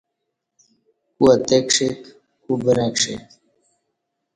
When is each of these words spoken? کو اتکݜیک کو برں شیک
کو 1.17 1.25
اتکݜیک 1.33 1.99
کو 2.43 2.51
برں 2.63 2.91
شیک 3.01 3.25